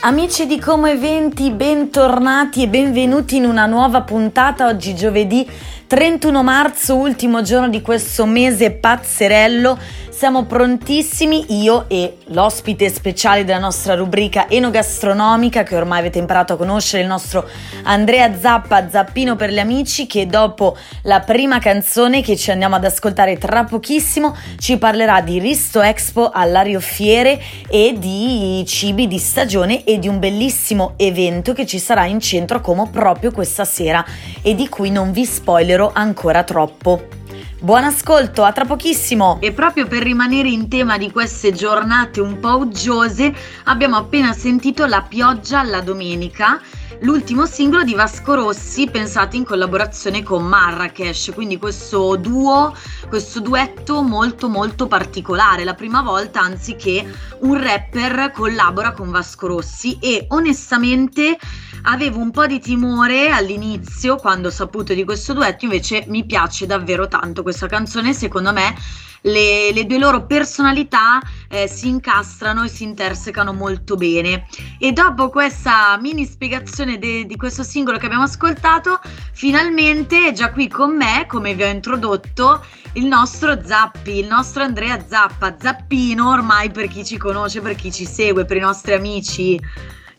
Amici 0.00 0.46
di 0.46 0.60
Como 0.60 0.86
Eventi, 0.86 1.50
bentornati 1.50 2.62
e 2.62 2.68
benvenuti 2.68 3.34
in 3.34 3.44
una 3.44 3.66
nuova 3.66 4.02
puntata. 4.02 4.68
Oggi 4.68 4.94
giovedì 4.94 5.44
31 5.88 6.44
marzo, 6.44 6.94
ultimo 6.94 7.42
giorno 7.42 7.68
di 7.68 7.82
questo 7.82 8.24
mese 8.24 8.70
pazzerello 8.70 9.76
siamo 10.18 10.46
prontissimi, 10.46 11.62
io 11.62 11.84
e 11.86 12.16
l'ospite 12.30 12.88
speciale 12.88 13.44
della 13.44 13.60
nostra 13.60 13.94
rubrica 13.94 14.48
enogastronomica 14.48 15.62
che 15.62 15.76
ormai 15.76 16.00
avete 16.00 16.18
imparato 16.18 16.54
a 16.54 16.56
conoscere, 16.56 17.02
il 17.02 17.08
nostro 17.08 17.48
Andrea 17.84 18.36
Zappa, 18.36 18.90
Zappino 18.90 19.36
per 19.36 19.52
gli 19.52 19.60
amici, 19.60 20.08
che 20.08 20.26
dopo 20.26 20.76
la 21.02 21.20
prima 21.20 21.60
canzone 21.60 22.20
che 22.20 22.36
ci 22.36 22.50
andiamo 22.50 22.74
ad 22.74 22.84
ascoltare 22.84 23.38
tra 23.38 23.62
pochissimo 23.62 24.34
ci 24.58 24.76
parlerà 24.76 25.20
di 25.20 25.38
Risto 25.38 25.82
Expo 25.82 26.30
all'Ario 26.30 26.80
Fiere 26.80 27.40
e 27.68 27.94
di 27.96 28.64
cibi 28.66 29.06
di 29.06 29.18
stagione 29.18 29.84
e 29.84 30.00
di 30.00 30.08
un 30.08 30.18
bellissimo 30.18 30.94
evento 30.96 31.52
che 31.52 31.64
ci 31.64 31.78
sarà 31.78 32.06
in 32.06 32.18
centro 32.18 32.56
a 32.56 32.60
Como 32.60 32.90
proprio 32.90 33.30
questa 33.30 33.64
sera 33.64 34.04
e 34.42 34.56
di 34.56 34.68
cui 34.68 34.90
non 34.90 35.12
vi 35.12 35.24
spoilerò 35.24 35.92
ancora 35.94 36.42
troppo. 36.42 37.18
Buon 37.60 37.82
ascolto, 37.82 38.44
a 38.44 38.52
tra 38.52 38.64
pochissimo! 38.64 39.38
E 39.40 39.50
proprio 39.50 39.88
per 39.88 40.04
rimanere 40.04 40.48
in 40.48 40.68
tema 40.68 40.96
di 40.96 41.10
queste 41.10 41.52
giornate 41.52 42.20
un 42.20 42.38
po' 42.38 42.56
uggiose, 42.58 43.34
abbiamo 43.64 43.96
appena 43.96 44.32
sentito 44.32 44.86
La 44.86 45.02
pioggia 45.02 45.58
alla 45.58 45.80
domenica, 45.80 46.60
l'ultimo 47.00 47.46
singolo 47.46 47.84
di 47.84 47.94
Vasco 47.94 48.34
Rossi 48.34 48.88
pensato 48.90 49.36
in 49.36 49.44
collaborazione 49.44 50.22
con 50.22 50.44
Marrakesh, 50.44 51.30
quindi 51.34 51.58
questo 51.58 52.16
duo, 52.16 52.74
questo 53.08 53.40
duetto 53.40 54.02
molto 54.02 54.48
molto 54.48 54.86
particolare, 54.86 55.64
la 55.64 55.74
prima 55.74 56.02
volta 56.02 56.40
anzi 56.40 56.76
che 56.76 57.06
un 57.40 57.62
rapper 57.62 58.32
collabora 58.32 58.92
con 58.92 59.10
Vasco 59.10 59.46
Rossi. 59.46 59.98
E 60.00 60.26
onestamente 60.28 61.38
Avevo 61.82 62.18
un 62.18 62.30
po' 62.30 62.46
di 62.46 62.58
timore 62.58 63.30
all'inizio 63.30 64.16
quando 64.16 64.48
ho 64.48 64.50
saputo 64.50 64.94
di 64.94 65.04
questo 65.04 65.32
duetto, 65.32 65.64
invece 65.64 66.04
mi 66.08 66.26
piace 66.26 66.66
davvero 66.66 67.06
tanto 67.08 67.42
questa 67.42 67.66
canzone, 67.66 68.12
secondo 68.12 68.52
me 68.52 68.74
le, 69.22 69.72
le, 69.72 69.86
due 69.86 69.98
loro 69.98 70.26
personalità 70.26 71.20
eh, 71.48 71.66
si 71.68 71.88
incastrano 71.88 72.64
e 72.64 72.68
si 72.68 72.84
intersecano 72.84 73.52
molto 73.52 73.96
bene. 73.96 74.46
E 74.78 74.92
dopo 74.92 75.28
questa 75.30 75.98
mini 76.00 76.24
spiegazione 76.24 76.98
de, 76.98 77.24
di 77.26 77.36
questo 77.36 77.62
singolo 77.62 77.98
che 77.98 78.06
abbiamo 78.06 78.24
ascoltato, 78.24 79.00
finalmente 79.32 80.28
è 80.28 80.32
già 80.32 80.50
qui 80.50 80.68
con 80.68 80.96
me, 80.96 81.24
come 81.26 81.54
vi 81.54 81.62
ho 81.62 81.68
introdotto, 81.68 82.64
il 82.94 83.06
nostro 83.06 83.64
Zappi, 83.64 84.18
il 84.18 84.26
nostro 84.26 84.62
Andrea 84.62 85.04
Zappa, 85.06 85.56
Zappino 85.58 86.30
ormai 86.30 86.70
per 86.70 86.88
chi 86.88 87.04
ci 87.04 87.16
conosce, 87.16 87.60
per 87.60 87.74
chi 87.74 87.92
ci 87.92 88.06
segue, 88.06 88.44
per 88.44 88.56
i 88.56 88.60
nostri 88.60 88.92
amici. 88.92 89.58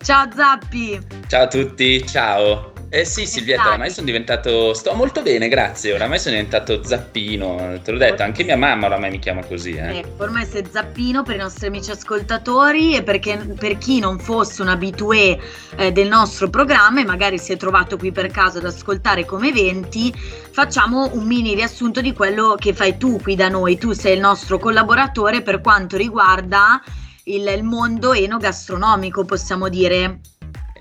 Ciao 0.01 0.29
Zappi! 0.33 0.97
Ciao 1.27 1.43
a 1.43 1.47
tutti, 1.47 2.05
ciao! 2.07 2.78
Eh 2.91 3.05
sì 3.05 3.27
Silvietta, 3.27 3.67
oramai 3.67 3.91
sono 3.91 4.07
diventato, 4.07 4.73
sto 4.73 4.93
molto 4.93 5.21
bene, 5.21 5.47
grazie, 5.47 5.93
oramai 5.93 6.17
sono 6.17 6.33
diventato 6.33 6.83
Zappino, 6.83 7.79
te 7.83 7.91
l'ho 7.91 7.99
detto, 7.99 8.23
anche 8.23 8.43
mia 8.43 8.57
mamma 8.57 8.87
oramai 8.87 9.11
mi 9.11 9.19
chiama 9.19 9.45
così. 9.45 9.75
Eh. 9.75 9.99
Ecco, 9.99 10.23
ormai 10.23 10.43
sei 10.47 10.65
Zappino 10.67 11.21
per 11.21 11.35
i 11.35 11.37
nostri 11.37 11.67
amici 11.67 11.91
ascoltatori 11.91 12.95
e 12.95 13.03
perché, 13.03 13.37
per 13.37 13.77
chi 13.77 13.99
non 13.99 14.17
fosse 14.17 14.63
un 14.63 14.69
abitué 14.69 15.39
eh, 15.75 15.91
del 15.91 16.07
nostro 16.07 16.49
programma 16.49 17.01
e 17.01 17.05
magari 17.05 17.37
si 17.37 17.51
è 17.51 17.57
trovato 17.57 17.95
qui 17.95 18.11
per 18.11 18.31
caso 18.31 18.57
ad 18.57 18.65
ascoltare 18.65 19.23
come 19.23 19.49
eventi, 19.49 20.11
facciamo 20.11 21.11
un 21.13 21.27
mini 21.27 21.53
riassunto 21.53 22.01
di 22.01 22.11
quello 22.13 22.55
che 22.57 22.73
fai 22.73 22.97
tu 22.97 23.21
qui 23.21 23.35
da 23.35 23.49
noi, 23.49 23.77
tu 23.77 23.91
sei 23.91 24.15
il 24.15 24.19
nostro 24.19 24.57
collaboratore 24.57 25.43
per 25.43 25.61
quanto 25.61 25.95
riguarda 25.95 26.81
il, 27.25 27.47
il 27.47 27.63
mondo 27.63 28.13
enogastronomico, 28.13 29.25
possiamo 29.25 29.69
dire. 29.69 30.21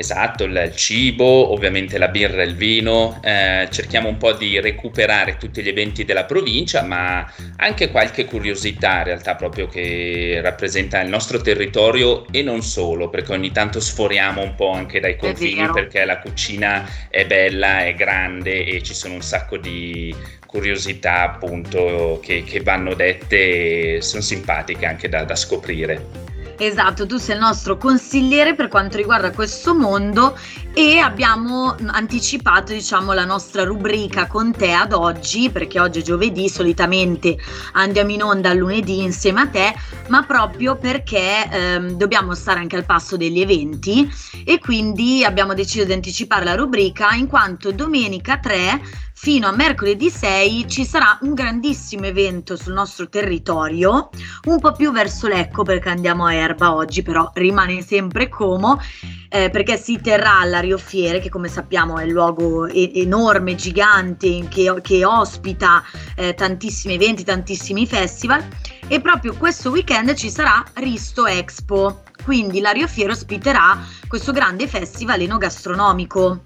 Esatto, 0.00 0.44
il 0.44 0.72
cibo, 0.76 1.53
ovviamente 1.53 1.98
la 1.98 2.06
birra 2.06 2.42
e 2.42 2.47
il 2.47 2.54
vino, 2.54 3.20
eh, 3.20 3.66
cerchiamo 3.69 4.09
un 4.09 4.16
po' 4.16 4.32
di 4.32 4.60
recuperare 4.60 5.36
tutti 5.36 5.60
gli 5.60 5.69
eventi 5.69 6.04
della 6.04 6.25
provincia, 6.25 6.82
ma 6.82 7.28
anche 7.56 7.91
qualche 7.91 8.25
curiosità 8.25 8.98
in 8.98 9.04
realtà 9.04 9.34
proprio 9.34 9.66
che 9.66 10.38
rappresenta 10.41 11.00
il 11.00 11.08
nostro 11.08 11.41
territorio 11.41 12.26
e 12.31 12.44
non 12.44 12.62
solo, 12.62 13.08
perché 13.08 13.32
ogni 13.32 13.50
tanto 13.50 13.81
sforiamo 13.81 14.41
un 14.41 14.54
po' 14.54 14.70
anche 14.70 15.00
dai 15.00 15.16
confini 15.16 15.69
perché 15.72 16.04
la 16.04 16.20
cucina 16.20 16.88
è 17.08 17.26
bella, 17.26 17.84
è 17.84 17.92
grande 17.97 18.66
e 18.66 18.81
ci 18.84 18.94
sono 18.94 19.14
un 19.14 19.22
sacco 19.22 19.56
di 19.56 20.14
curiosità 20.47 21.22
appunto 21.22 22.20
che, 22.22 22.44
che 22.44 22.60
vanno 22.60 22.94
dette 22.94 23.97
e 23.97 24.00
sono 24.00 24.22
simpatiche 24.22 24.87
anche 24.87 25.08
da, 25.08 25.25
da 25.25 25.34
scoprire. 25.34 26.37
Esatto, 26.60 27.06
tu 27.06 27.19
sei 27.19 27.36
il 27.36 27.41
nostro 27.41 27.76
consigliere 27.76 28.56
per 28.56 28.66
quanto 28.66 28.96
riguarda 28.96 29.30
questo 29.30 29.76
mondo 29.76 30.36
e 30.74 30.98
abbiamo 30.98 31.76
anticipato 31.86 32.72
diciamo 32.72 33.12
la 33.12 33.24
nostra 33.24 33.62
rubrica 33.62 34.26
con 34.26 34.52
te 34.52 34.72
ad 34.72 34.92
oggi 34.92 35.50
perché 35.50 35.78
oggi 35.78 36.00
è 36.00 36.02
giovedì, 36.02 36.48
solitamente 36.48 37.38
andiamo 37.74 38.10
in 38.10 38.24
onda 38.24 38.52
lunedì 38.54 39.04
insieme 39.04 39.42
a 39.42 39.46
te, 39.46 39.72
ma 40.08 40.24
proprio 40.24 40.74
perché 40.74 41.48
ehm, 41.48 41.92
dobbiamo 41.92 42.34
stare 42.34 42.58
anche 42.58 42.75
al 42.75 42.84
passo 42.84 43.16
degli 43.16 43.40
eventi 43.40 44.10
e 44.44 44.58
quindi 44.58 45.25
abbiamo 45.25 45.54
deciso 45.54 45.84
di 45.84 45.92
anticipare 45.92 46.44
la 46.44 46.56
rubrica 46.56 47.10
in 47.12 47.28
quanto 47.28 47.70
domenica 47.70 48.38
3 48.38 49.06
fino 49.21 49.49
a 49.49 49.53
mercoledì 49.53 50.11
6 50.11 50.69
ci 50.69 50.84
sarà 50.84 51.19
un 51.23 51.34
grandissimo 51.34 52.06
evento 52.06 52.55
sul 52.55 52.73
nostro 52.73 53.09
territorio, 53.09 54.11
un 54.45 54.61
po' 54.61 54.71
più 54.71 54.93
verso 54.93 55.27
Lecco 55.27 55.65
perché 55.65 55.89
andiamo 55.89 56.25
a 56.25 56.33
Erba 56.33 56.73
oggi, 56.73 57.03
però 57.03 57.29
rimane 57.34 57.83
sempre 57.83 58.29
Como, 58.29 58.81
eh, 59.29 59.51
perché 59.51 59.77
si 59.77 60.01
terrà 60.01 60.39
all'Ario 60.39 60.79
Fiere, 60.79 61.19
che 61.19 61.31
come 61.31 61.49
sappiamo 61.49 61.99
è 61.99 62.05
un 62.05 62.11
luogo 62.11 62.67
e- 62.67 62.93
enorme, 62.95 63.56
gigante, 63.56 64.47
che, 64.49 64.73
che 64.83 65.05
ospita 65.05 65.83
eh, 66.15 66.35
tantissimi 66.35 66.95
eventi, 66.95 67.25
tantissimi 67.25 67.89
festival, 67.89 68.47
e 68.87 69.00
proprio 69.00 69.35
questo 69.35 69.71
weekend 69.71 70.15
ci 70.15 70.31
sarà 70.31 70.62
Risto 70.75 71.27
Expo, 71.27 72.05
quindi 72.23 72.61
l'Ario 72.61 72.87
Fiere 72.87 73.11
ospiterà 73.11 73.85
questo 74.06 74.31
grande 74.31 74.69
festival 74.69 75.21
enogastronomico. 75.23 76.43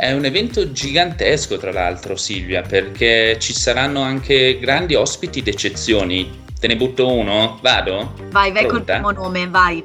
È 0.00 0.12
un 0.12 0.24
evento 0.24 0.72
gigantesco, 0.72 1.58
tra 1.58 1.72
l'altro, 1.72 2.16
Silvia, 2.16 2.62
perché 2.62 3.36
ci 3.38 3.52
saranno 3.52 4.00
anche 4.00 4.58
grandi 4.58 4.94
ospiti 4.94 5.42
d'eccezioni. 5.42 6.44
Te 6.58 6.68
ne 6.68 6.76
butto 6.76 7.12
uno? 7.12 7.58
Vado? 7.60 8.14
Vai, 8.30 8.50
vai 8.50 8.64
Pronta? 8.64 8.98
col 8.98 9.12
primo 9.12 9.22
nome, 9.24 9.46
vai. 9.48 9.84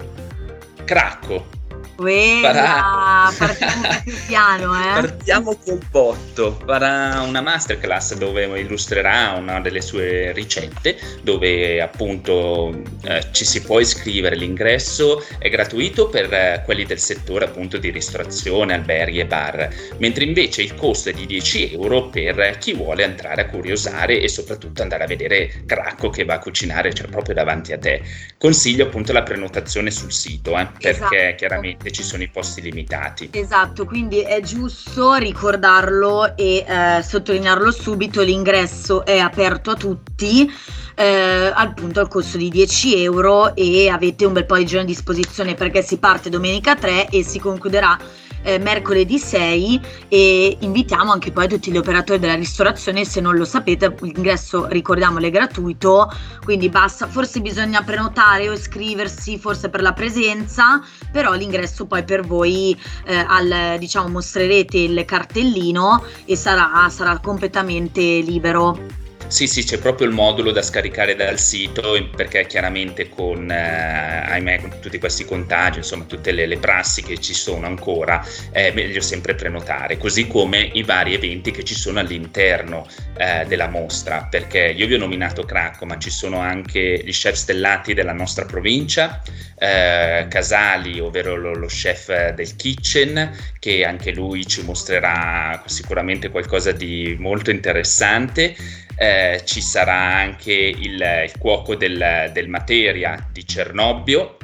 Cracco. 0.85 1.47
Quella, 1.95 3.33
partiamo 3.37 3.87
più 4.03 4.13
piano, 4.27 4.75
eh. 4.75 5.01
Partiamo 5.01 5.57
col 5.63 5.79
botto. 5.89 6.59
Farà 6.65 7.21
una 7.21 7.41
masterclass 7.41 8.15
dove 8.15 8.43
illustrerà 8.59 9.35
una 9.37 9.61
delle 9.61 9.81
sue 9.81 10.33
ricette, 10.33 10.97
dove 11.21 11.81
appunto 11.81 12.83
eh, 13.03 13.27
ci 13.31 13.45
si 13.45 13.61
può 13.61 13.79
iscrivere. 13.79 14.35
L'ingresso 14.35 15.23
è 15.37 15.49
gratuito 15.49 16.09
per 16.09 16.33
eh, 16.33 16.61
quelli 16.65 16.85
del 16.85 16.99
settore 16.99 17.45
appunto 17.45 17.77
di 17.77 17.89
ristorazione, 17.89 18.73
alberghi 18.73 19.19
e 19.19 19.25
bar, 19.25 19.69
mentre 19.97 20.25
invece 20.25 20.63
il 20.63 20.75
costo 20.75 21.09
è 21.09 21.13
di 21.13 21.25
10 21.25 21.73
euro 21.73 22.09
per 22.09 22.57
chi 22.59 22.73
vuole 22.73 23.03
entrare 23.03 23.43
a 23.43 23.45
curiosare 23.45 24.19
e 24.19 24.27
soprattutto 24.27 24.81
andare 24.81 25.05
a 25.05 25.07
vedere 25.07 25.63
Cracco 25.65 26.09
che 26.09 26.25
va 26.25 26.35
a 26.35 26.39
cucinare, 26.39 26.93
cioè 26.93 27.07
proprio 27.07 27.35
davanti 27.35 27.71
a 27.71 27.77
te. 27.77 28.01
Consiglio 28.37 28.85
appunto 28.85 29.13
la 29.13 29.23
prenotazione 29.23 29.91
sul 29.91 30.11
sito, 30.11 30.57
eh, 30.57 30.67
perché 30.79 30.89
esatto. 30.89 31.35
chiaramente 31.35 31.84
ci 31.91 32.03
sono 32.03 32.23
i 32.23 32.29
posti 32.29 32.61
limitati. 32.61 33.29
Esatto, 33.31 33.85
quindi 33.85 34.21
è 34.21 34.41
giusto 34.41 35.15
ricordarlo 35.15 36.35
e 36.35 36.65
eh, 36.67 37.03
sottolinearlo 37.03 37.71
subito, 37.71 38.21
l'ingresso 38.21 39.05
è 39.05 39.19
aperto 39.19 39.71
a 39.71 39.75
tutti. 39.75 40.51
Eh, 40.97 41.51
appunto 41.53 41.99
al 41.99 42.07
costo 42.07 42.37
di 42.37 42.47
10 42.47 43.03
euro 43.03 43.53
e 43.53 43.89
avete 43.89 44.23
un 44.23 44.31
bel 44.31 44.45
po' 44.45 44.55
di 44.55 44.65
giorni 44.65 44.85
a 44.85 44.87
disposizione 44.87 45.53
perché 45.53 45.81
si 45.81 45.97
parte 45.97 46.29
domenica 46.29 46.75
3 46.75 47.09
e 47.09 47.21
si 47.21 47.37
concluderà 47.37 47.99
eh, 48.45 48.59
mercoledì 48.59 49.17
6 49.17 49.81
e 50.07 50.57
invitiamo 50.59 51.11
anche 51.11 51.31
poi 51.31 51.47
tutti 51.47 51.71
gli 51.71 51.77
operatori 51.77 52.19
della 52.19 52.35
ristorazione, 52.35 53.03
se 53.03 53.19
non 53.19 53.35
lo 53.35 53.43
sapete 53.43 53.93
l'ingresso 54.01 54.67
ricordiamolo 54.67 55.25
è 55.25 55.31
gratuito, 55.31 56.11
quindi 56.43 56.69
basta, 56.69 57.07
forse 57.07 57.41
bisogna 57.41 57.81
prenotare 57.81 58.47
o 58.47 58.53
iscriversi 58.53 59.39
forse 59.39 59.69
per 59.69 59.81
la 59.81 59.93
presenza, 59.93 60.81
però 61.11 61.33
l'ingresso 61.33 61.85
poi 61.85 62.03
per 62.03 62.21
voi 62.21 62.79
eh, 63.05 63.25
al, 63.27 63.77
diciamo 63.79 64.07
mostrerete 64.09 64.77
il 64.77 65.03
cartellino 65.05 66.03
e 66.25 66.35
sarà, 66.35 66.87
sarà 66.89 67.17
completamente 67.17 68.01
libero. 68.01 69.04
Sì, 69.27 69.47
sì, 69.47 69.63
c'è 69.63 69.79
proprio 69.79 70.07
il 70.07 70.13
modulo 70.13 70.51
da 70.51 70.61
scaricare 70.61 71.15
dal 71.15 71.39
sito 71.39 71.93
perché 72.15 72.45
chiaramente 72.45 73.09
con, 73.09 73.49
eh, 73.49 74.23
ahimè, 74.27 74.61
con 74.61 74.79
tutti 74.79 74.99
questi 74.99 75.25
contagi, 75.25 75.79
insomma 75.79 76.05
tutte 76.05 76.31
le, 76.31 76.45
le, 76.45 76.57
prassi 76.57 77.01
che 77.01 77.17
ci 77.17 77.33
sono 77.33 77.65
ancora, 77.65 78.25
è 78.51 78.71
meglio 78.73 79.01
sempre 79.01 79.33
prenotare, 79.33 79.97
così 79.97 80.27
come 80.27 80.69
i 80.73 80.83
vari 80.83 81.15
eventi 81.15 81.51
che 81.51 81.63
ci 81.63 81.73
sono 81.73 81.99
all'interno 81.99 82.87
eh, 83.17 83.45
della 83.47 83.67
mostra, 83.67 84.27
perché 84.29 84.73
io 84.75 84.85
vi 84.87 84.93
ho 84.93 84.99
nominato 84.99 85.43
Cracco, 85.43 85.85
ma 85.85 85.97
ci 85.97 86.11
sono 86.11 86.39
anche 86.39 87.01
gli 87.03 87.11
chef 87.11 87.33
stellati 87.33 87.93
della 87.93 88.13
nostra 88.13 88.45
provincia, 88.45 89.21
eh, 89.57 90.27
Casali, 90.29 90.99
ovvero 90.99 91.35
lo, 91.35 91.55
lo 91.55 91.67
chef 91.67 92.33
del 92.33 92.55
kitchen, 92.55 93.31
che 93.59 93.83
anche 93.83 94.11
lui 94.11 94.45
ci 94.45 94.63
mostrerà 94.63 95.63
sicuramente 95.65 96.29
qualcosa 96.29 96.71
di 96.71 97.15
molto 97.19 97.49
interessante. 97.51 98.55
Eh, 98.97 99.41
ci 99.43 99.61
sarà 99.61 100.15
anche 100.15 100.53
il, 100.53 100.93
il 101.25 101.31
cuoco 101.37 101.75
del, 101.75 102.29
del, 102.31 102.47
materia 102.47 103.27
di 103.29 103.45
Cernobbio 103.45 104.37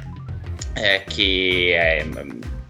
eh, 0.74 1.04
che 1.08 1.74
è, 1.78 2.06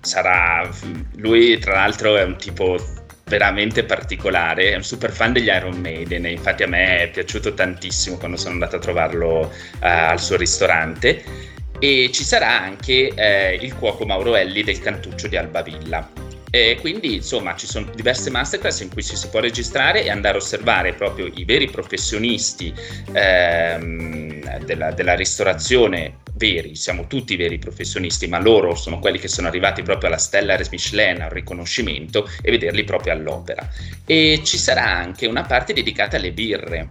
sarà 0.01 0.69
lui 1.17 1.59
tra 1.59 1.75
l'altro 1.75 2.17
è 2.17 2.23
un 2.23 2.37
tipo 2.37 2.77
veramente 3.25 3.83
particolare, 3.85 4.73
è 4.73 4.77
un 4.77 4.85
super 4.85 5.11
fan 5.11 5.33
degli 5.33 5.47
Iron 5.47 5.81
Maiden 5.81 6.27
infatti 6.27 6.65
a 6.65 6.69
me 6.69 6.99
è 6.99 7.11
piaciuto 7.11 7.55
tantissimo 7.55 8.19
quando 8.19 8.37
sono 8.37 8.53
andato 8.53 8.77
a 8.77 8.79
trovarlo 8.79 9.41
uh, 9.41 9.51
al 9.81 10.21
suo 10.21 10.37
ristorante. 10.37 11.51
E 11.79 12.11
ci 12.13 12.23
sarà 12.23 12.61
anche 12.61 13.13
eh, 13.13 13.55
il 13.61 13.75
cuoco 13.75 14.05
Mauro 14.07 14.37
Elli 14.37 14.63
del 14.63 14.79
Cantuccio 14.79 15.27
di 15.27 15.37
Albavilla 15.37 16.09
e 16.55 16.77
quindi 16.83 17.15
insomma 17.15 17.57
ci 17.57 17.67
sono 17.67 17.91
diverse 17.95 18.29
masterclass 18.29 18.81
in 18.81 18.91
cui 18.91 19.03
ci 19.03 19.17
si 19.17 19.31
può 19.31 19.41
registrare 19.41 20.05
e 20.05 20.11
andare 20.11 20.35
a 20.35 20.41
osservare 20.41 20.93
proprio 20.93 21.27
i 21.27 21.47
veri 21.47 21.71
professionisti 21.71 22.75
ehm, 23.11 24.59
della, 24.63 24.93
della 24.93 25.15
ristorazione 25.15 26.19
veri, 26.35 26.77
siamo 26.77 27.07
tutti 27.07 27.37
veri 27.37 27.57
professionisti, 27.59 28.27
ma 28.27 28.39
loro 28.39 28.75
sono 28.75 28.99
quelli 28.99 29.19
che 29.19 29.29
sono 29.29 29.49
arrivati 29.49 29.83
proprio 29.83 30.09
alla 30.11 30.19
stella 30.19 30.59
Michelin, 30.71 31.23
al 31.23 31.31
riconoscimento 31.31 32.29
e 32.43 32.51
vederli 32.51 32.85
proprio 32.85 33.15
all'opera. 33.15 33.67
E 34.05 34.43
ci 34.45 34.59
sarà 34.59 34.85
anche 34.85 35.27
una 35.27 35.43
parte 35.43 35.73
dedicata 35.73 36.19
alle 36.19 36.33
birre. 36.33 36.91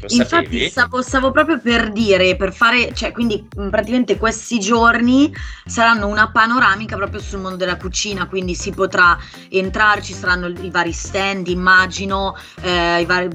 Lo 0.00 0.06
Infatti 0.10 0.68
stavo, 0.68 1.02
stavo, 1.02 1.30
proprio 1.32 1.58
per 1.60 1.90
dire, 1.90 2.36
per 2.36 2.52
fare, 2.52 2.94
cioè 2.94 3.10
quindi 3.12 3.46
praticamente 3.70 4.16
questi 4.16 4.60
giorni 4.60 5.32
saranno 5.66 6.06
una 6.06 6.30
panoramica 6.30 6.96
proprio 6.96 7.20
sul 7.20 7.40
mondo 7.40 7.56
della 7.56 7.76
cucina, 7.76 8.26
quindi 8.26 8.54
si 8.54 8.70
potrà 8.70 9.18
entrare, 9.48 10.02
ci 10.02 10.12
saranno 10.12 10.48
i 10.48 10.70
vari 10.70 10.92
stand, 10.92 11.48
immagino, 11.48 12.36
eh, 12.62 13.00
i 13.00 13.04
vari, 13.06 13.28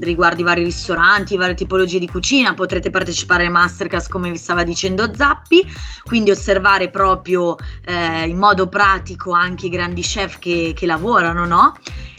riguardo 0.00 0.40
i 0.40 0.44
vari 0.44 0.64
ristoranti, 0.64 1.36
varie 1.36 1.54
tipologie 1.54 1.98
di 2.00 2.08
cucina, 2.08 2.54
potrete 2.54 2.90
partecipare 2.90 3.42
alle 3.42 3.52
masterclass 3.52 4.08
come 4.08 4.30
vi 4.30 4.38
stava 4.38 4.64
dicendo 4.64 5.14
Zappi, 5.14 5.64
quindi 6.04 6.30
osservare 6.30 6.90
proprio 6.90 7.56
eh, 7.84 8.26
in 8.26 8.36
modo 8.36 8.68
pratico 8.68 9.32
anche 9.32 9.66
i 9.66 9.70
grandi 9.70 10.02
chef 10.02 10.38
che, 10.38 10.72
che 10.74 10.86
lavorano, 10.86 11.46
no? 11.46 11.74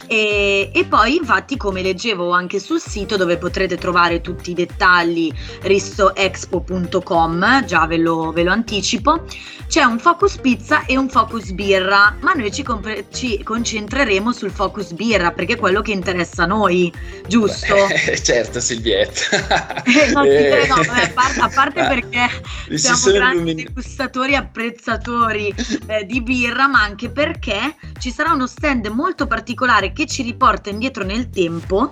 E, 0.06 0.70
e, 0.72 0.84
poi 0.84 1.16
infatti 1.16 1.56
come 1.56 1.82
leggevo 1.82 2.30
anche 2.30 2.58
sul 2.58 2.80
sito 2.80 3.16
dove 3.16 3.38
potrete 3.38 3.76
trovare 3.76 4.20
tutti 4.20 4.50
i 4.50 4.54
dettagli 4.54 5.32
ristoexpo.com, 5.62 7.64
già 7.64 7.86
ve 7.86 7.96
lo, 7.96 8.32
ve 8.32 8.42
lo 8.42 8.50
anticipo, 8.50 9.24
c'è 9.72 9.84
un 9.84 9.98
focus 9.98 10.36
pizza 10.36 10.84
e 10.84 10.98
un 10.98 11.08
focus 11.08 11.52
birra, 11.52 12.14
ma 12.20 12.32
noi 12.32 12.52
ci, 12.52 12.62
compre- 12.62 13.06
ci 13.10 13.42
concentreremo 13.42 14.30
sul 14.32 14.50
focus 14.50 14.92
birra 14.92 15.32
perché 15.32 15.54
è 15.54 15.56
quello 15.56 15.80
che 15.80 15.92
interessa 15.92 16.42
a 16.42 16.46
noi, 16.46 16.92
giusto? 17.26 17.74
Beh, 17.74 18.18
certo 18.22 18.60
Silvietta. 18.60 19.80
Eh, 19.84 20.12
no, 20.12 20.24
eh. 20.24 20.66
no, 20.68 20.74
a 20.74 20.84
parte, 20.84 21.40
a 21.40 21.48
parte 21.48 21.80
ah, 21.80 21.88
perché 21.88 22.28
siamo 22.76 23.12
grandi 23.12 23.36
illumini... 23.36 23.64
degustatori 23.64 24.32
e 24.32 24.36
apprezzatori 24.36 25.54
eh, 25.86 26.06
di 26.06 26.22
birra, 26.22 26.68
ma 26.68 26.82
anche 26.82 27.10
perché 27.10 27.74
ci 27.98 28.10
sarà 28.10 28.32
uno 28.32 28.46
stand 28.46 28.86
molto 28.86 29.26
particolare 29.26 29.92
che 29.92 30.01
ci 30.06 30.22
riporta 30.22 30.70
indietro 30.70 31.04
nel 31.04 31.30
tempo 31.30 31.90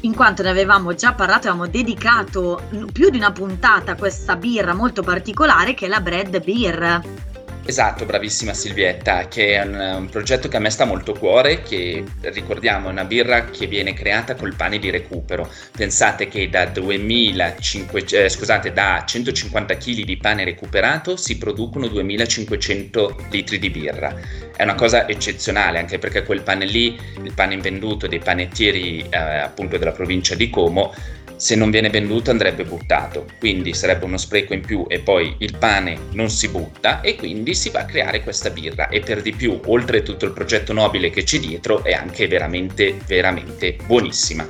in 0.00 0.14
quanto 0.14 0.42
ne 0.42 0.50
avevamo 0.50 0.94
già 0.94 1.14
parlato, 1.14 1.48
avevamo 1.48 1.66
dedicato 1.68 2.62
più 2.92 3.10
di 3.10 3.16
una 3.16 3.32
puntata 3.32 3.92
a 3.92 3.96
questa 3.96 4.36
birra 4.36 4.74
molto 4.74 5.02
particolare 5.02 5.74
che 5.74 5.86
è 5.86 5.88
la 5.88 6.00
Bread 6.00 6.44
Beer. 6.44 7.32
Esatto, 7.66 8.04
bravissima 8.04 8.52
Silvietta, 8.52 9.26
che 9.26 9.54
è 9.54 9.62
un, 9.62 9.74
un, 9.74 10.08
progetto 10.10 10.48
che 10.48 10.58
a 10.58 10.60
me 10.60 10.68
sta 10.68 10.84
molto 10.84 11.12
a 11.12 11.18
cuore, 11.18 11.62
che 11.62 12.04
ricordiamo 12.20 12.88
è 12.88 12.92
una 12.92 13.06
birra 13.06 13.46
che 13.46 13.66
viene 13.66 13.94
creata 13.94 14.34
col 14.34 14.54
pane 14.54 14.78
di 14.78 14.90
recupero. 14.90 15.50
Pensate 15.74 16.28
che 16.28 16.50
da, 16.50 16.66
2500, 16.66 18.16
eh, 18.16 18.28
scusate, 18.28 18.70
da 18.70 19.02
150 19.06 19.78
kg 19.78 20.04
di 20.04 20.16
pane 20.18 20.44
recuperato 20.44 21.16
si 21.16 21.38
producono 21.38 21.88
2500 21.88 23.28
litri 23.30 23.58
di 23.58 23.70
birra. 23.70 24.14
È 24.54 24.62
una 24.62 24.74
cosa 24.74 25.08
eccezionale 25.08 25.78
anche 25.78 25.98
perché 25.98 26.22
quel 26.22 26.42
pane 26.42 26.66
lì, 26.66 27.00
il 27.22 27.32
pane 27.34 27.54
invenduto 27.54 28.06
dei 28.06 28.18
panettieri 28.18 29.06
eh, 29.08 29.16
appunto 29.16 29.78
della 29.78 29.92
provincia 29.92 30.34
di 30.34 30.50
Como, 30.50 30.94
se 31.36 31.56
non 31.56 31.70
viene 31.70 31.90
venduto 31.90 32.30
andrebbe 32.30 32.64
buttato, 32.64 33.26
quindi 33.38 33.74
sarebbe 33.74 34.04
uno 34.04 34.16
spreco 34.16 34.54
in 34.54 34.60
più 34.60 34.84
e 34.88 35.00
poi 35.00 35.34
il 35.38 35.56
pane 35.58 35.98
non 36.12 36.30
si 36.30 36.48
butta 36.48 37.00
e 37.00 37.16
quindi 37.16 37.54
si 37.54 37.70
va 37.70 37.80
a 37.80 37.84
creare 37.84 38.22
questa 38.22 38.50
birra 38.50 38.88
e 38.88 39.00
per 39.00 39.22
di 39.22 39.32
più, 39.32 39.60
oltre 39.66 40.02
tutto 40.02 40.24
il 40.24 40.32
progetto 40.32 40.72
nobile 40.72 41.10
che 41.10 41.24
c'è 41.24 41.38
dietro, 41.38 41.82
è 41.82 41.92
anche 41.92 42.28
veramente, 42.28 42.98
veramente 43.06 43.76
buonissima. 43.86 44.48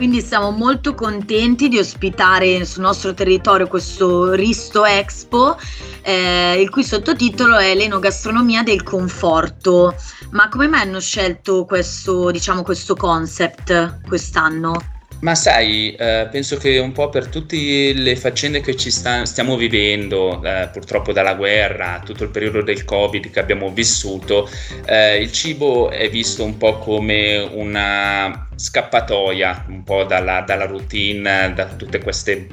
Quindi 0.00 0.22
siamo 0.22 0.50
molto 0.50 0.94
contenti 0.94 1.68
di 1.68 1.76
ospitare 1.76 2.64
sul 2.64 2.80
nostro 2.80 3.12
territorio 3.12 3.66
questo 3.66 4.32
Risto 4.32 4.86
Expo, 4.86 5.58
eh, 6.00 6.58
il 6.58 6.70
cui 6.70 6.82
sottotitolo 6.82 7.58
è 7.58 7.74
L'enogastronomia 7.74 8.62
del 8.62 8.82
conforto. 8.82 9.94
Ma 10.30 10.48
come 10.48 10.68
mai 10.68 10.80
hanno 10.80 11.00
scelto 11.00 11.66
questo, 11.66 12.30
diciamo, 12.30 12.62
questo 12.62 12.96
concept 12.96 14.00
quest'anno? 14.08 14.99
Ma 15.20 15.34
sai, 15.34 15.94
eh, 15.94 16.28
penso 16.30 16.56
che 16.56 16.78
un 16.78 16.92
po' 16.92 17.10
per 17.10 17.26
tutte 17.28 17.92
le 17.92 18.16
faccende 18.16 18.62
che 18.62 18.74
ci 18.74 18.90
sta, 18.90 19.26
stiamo 19.26 19.56
vivendo, 19.56 20.42
eh, 20.42 20.70
purtroppo 20.72 21.12
dalla 21.12 21.34
guerra, 21.34 22.00
tutto 22.02 22.24
il 22.24 22.30
periodo 22.30 22.62
del 22.62 22.84
Covid 22.84 23.30
che 23.30 23.38
abbiamo 23.38 23.70
vissuto, 23.70 24.48
eh, 24.86 25.20
il 25.20 25.30
cibo 25.30 25.90
è 25.90 26.08
visto 26.08 26.42
un 26.42 26.56
po' 26.56 26.78
come 26.78 27.36
una 27.36 28.48
scappatoia, 28.56 29.66
un 29.68 29.84
po' 29.84 30.04
dalla, 30.04 30.40
dalla 30.40 30.64
routine, 30.64 31.52
da 31.54 31.66
tutte 31.66 32.00
queste 32.00 32.46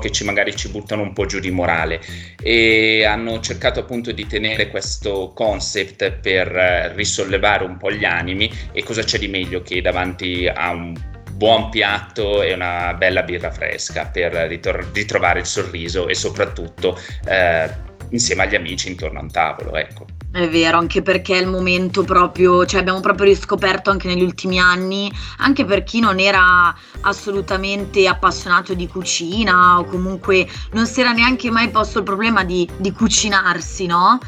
che 0.00 0.10
ci 0.10 0.24
magari 0.24 0.56
ci 0.56 0.70
buttano 0.70 1.02
un 1.02 1.12
po' 1.12 1.26
giù 1.26 1.38
di 1.38 1.50
morale. 1.50 2.00
E 2.42 3.04
hanno 3.04 3.40
cercato 3.40 3.80
appunto 3.80 4.10
di 4.10 4.26
tenere 4.26 4.70
questo 4.70 5.32
concept 5.34 6.12
per 6.12 6.56
eh, 6.56 6.94
risollevare 6.94 7.64
un 7.64 7.76
po' 7.76 7.92
gli 7.92 8.06
animi. 8.06 8.50
E 8.72 8.82
cosa 8.82 9.02
c'è 9.02 9.18
di 9.18 9.28
meglio 9.28 9.60
che 9.60 9.82
davanti 9.82 10.46
a 10.46 10.70
un 10.70 10.94
buon 11.40 11.70
piatto 11.70 12.42
e 12.42 12.52
una 12.52 12.92
bella 12.92 13.22
birra 13.22 13.50
fresca 13.50 14.04
per 14.04 14.30
ritor- 14.30 14.90
ritrovare 14.92 15.40
il 15.40 15.46
sorriso 15.46 16.06
e 16.06 16.14
soprattutto 16.14 17.00
eh, 17.24 17.66
insieme 18.10 18.42
agli 18.42 18.56
amici 18.56 18.88
intorno 18.88 19.20
a 19.20 19.22
un 19.22 19.30
tavolo, 19.30 19.74
ecco. 19.74 20.04
È 20.32 20.48
vero, 20.48 20.78
anche 20.78 21.02
perché 21.02 21.36
è 21.36 21.40
il 21.40 21.48
momento 21.48 22.04
proprio, 22.04 22.64
cioè 22.64 22.78
abbiamo 22.78 23.00
proprio 23.00 23.26
riscoperto 23.26 23.90
anche 23.90 24.06
negli 24.06 24.22
ultimi 24.22 24.60
anni, 24.60 25.10
anche 25.38 25.64
per 25.64 25.82
chi 25.82 25.98
non 25.98 26.20
era 26.20 26.72
assolutamente 27.00 28.06
appassionato 28.06 28.74
di 28.74 28.86
cucina 28.86 29.80
o 29.80 29.84
comunque 29.86 30.46
non 30.70 30.86
si 30.86 31.00
era 31.00 31.10
neanche 31.10 31.50
mai 31.50 31.68
posto 31.70 31.98
il 31.98 32.04
problema 32.04 32.44
di, 32.44 32.68
di 32.76 32.92
cucinarsi, 32.92 33.86
no? 33.86 34.20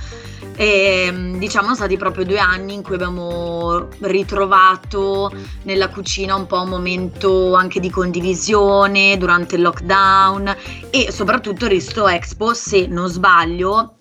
E 0.57 1.09
mm, 1.13 1.37
diciamo 1.37 1.67
sono 1.67 1.77
stati 1.77 1.97
proprio 1.97 2.25
due 2.25 2.41
anni 2.41 2.75
in 2.75 2.83
cui 2.83 2.97
abbiamo 2.97 3.87
ritrovato 4.01 5.33
nella 5.63 5.89
cucina 5.89 6.35
un 6.35 6.47
po' 6.47 6.63
un 6.63 6.69
momento 6.69 7.55
anche 7.55 7.79
di 7.79 7.91
condivisione 7.91 9.17
durante 9.19 9.55
il 9.55 9.63
lockdown 9.63 10.57
e 10.91 11.13
soprattutto 11.13 11.69
Risto 11.69 12.09
Expo, 12.09 12.55
se 12.55 12.87
non 12.89 13.09
sbaglio, 13.09 13.95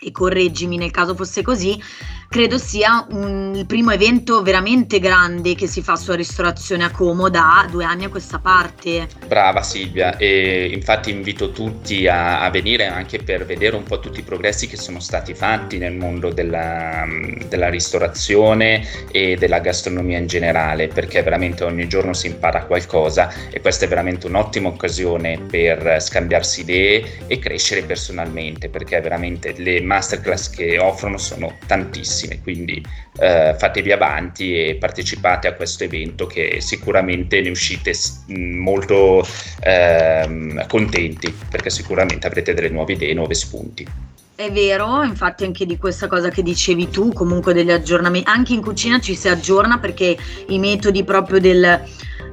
e 0.00 0.10
correggimi 0.10 0.76
nel 0.76 0.90
caso 0.90 1.14
fosse 1.14 1.42
così, 1.42 1.80
credo 2.28 2.58
sia 2.58 3.06
un, 3.10 3.52
il 3.54 3.66
primo 3.66 3.90
evento 3.92 4.42
veramente 4.42 4.98
grande 4.98 5.54
che 5.54 5.66
si 5.66 5.82
fa 5.82 5.96
sulla 5.96 6.16
ristorazione 6.16 6.84
a 6.84 6.90
Como 6.90 7.28
da 7.28 7.66
due 7.70 7.84
anni 7.84 8.04
a 8.04 8.08
questa 8.08 8.38
parte. 8.38 9.08
Brava 9.26 9.62
Silvia, 9.62 10.16
e 10.16 10.70
infatti 10.72 11.10
invito 11.10 11.50
tutti 11.50 12.06
a, 12.08 12.40
a 12.40 12.50
venire 12.50 12.86
anche 12.86 13.18
per 13.18 13.44
vedere 13.46 13.76
un 13.76 13.84
po' 13.84 14.00
tutti 14.00 14.20
i 14.20 14.22
progressi 14.22 14.66
che 14.66 14.76
sono 14.76 15.00
stati 15.00 15.34
fatti 15.34 15.78
nel 15.78 15.94
mondo 15.94 16.32
della, 16.32 17.06
della 17.48 17.68
ristorazione 17.68 18.84
e 19.12 19.36
della 19.36 19.60
gastronomia 19.60 20.18
in 20.18 20.26
generale, 20.26 20.88
perché 20.88 21.22
veramente 21.22 21.64
ogni 21.64 21.88
giorno 21.88 22.12
si 22.12 22.26
impara 22.26 22.64
qualcosa 22.64 23.32
e 23.50 23.60
questa 23.60 23.84
è 23.84 23.88
veramente 23.88 24.26
un'ottima 24.26 24.68
occasione 24.68 25.38
per 25.38 25.96
scambiarsi 26.00 26.60
idee 26.60 27.24
e 27.26 27.38
crescere 27.38 27.82
personalmente, 27.82 28.68
perché 28.68 29.00
veramente 29.00 29.54
le 29.56 29.80
masterclass 29.80 30.50
che 30.50 30.78
offrono 30.78 31.18
sono 31.18 31.56
tantissime 31.66 32.15
bellissime, 32.16 32.40
quindi 32.40 32.82
eh, 33.18 33.54
fatevi 33.58 33.92
avanti 33.92 34.58
e 34.58 34.76
partecipate 34.76 35.46
a 35.46 35.52
questo 35.52 35.84
evento 35.84 36.26
che 36.26 36.60
sicuramente 36.60 37.40
ne 37.40 37.50
uscite 37.50 37.92
molto 38.28 39.26
eh, 39.60 40.64
contenti 40.66 41.34
perché 41.50 41.68
sicuramente 41.70 42.26
avrete 42.26 42.54
delle 42.54 42.70
nuove 42.70 42.94
idee, 42.94 43.12
nuovi 43.12 43.34
spunti. 43.34 43.86
È 44.36 44.52
vero, 44.52 45.02
infatti 45.02 45.44
anche 45.44 45.64
di 45.64 45.78
questa 45.78 46.08
cosa 46.08 46.28
che 46.28 46.42
dicevi 46.42 46.90
tu, 46.90 47.10
comunque 47.10 47.54
degli 47.54 47.70
aggiornamenti, 47.70 48.28
anche 48.28 48.52
in 48.52 48.60
cucina 48.60 49.00
ci 49.00 49.14
si 49.14 49.30
aggiorna 49.30 49.78
perché 49.78 50.14
i 50.48 50.58
metodi 50.58 51.04
proprio 51.04 51.40
del, 51.40 51.82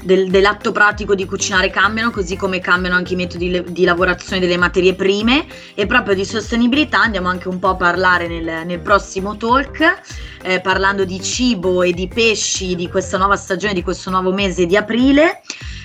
del, 0.03 0.29
dell'atto 0.29 0.73
pratico 0.73 1.15
di 1.15 1.25
cucinare 1.25 1.69
cambiano, 1.69 2.11
così 2.11 2.35
come 2.35 2.59
cambiano 2.59 2.97
anche 2.97 3.13
i 3.13 3.15
metodi 3.15 3.63
di 3.69 3.85
lavorazione 3.85 4.41
delle 4.41 4.57
materie 4.57 4.95
prime 4.95 5.45
e 5.75 5.85
proprio 5.85 6.13
di 6.13 6.25
sostenibilità 6.25 6.99
andiamo 6.99 7.29
anche 7.29 7.47
un 7.47 7.57
po' 7.57 7.69
a 7.69 7.75
parlare 7.75 8.27
nel, 8.27 8.65
nel 8.65 8.81
prossimo 8.81 9.37
talk, 9.37 10.01
eh, 10.41 10.59
parlando 10.59 11.05
di 11.05 11.21
cibo 11.21 11.83
e 11.83 11.93
di 11.93 12.09
pesci 12.09 12.75
di 12.75 12.89
questa 12.89 13.17
nuova 13.17 13.37
stagione, 13.37 13.73
di 13.73 13.81
questo 13.81 14.09
nuovo 14.09 14.33
mese 14.33 14.65
di 14.65 14.75
aprile. 14.75 15.41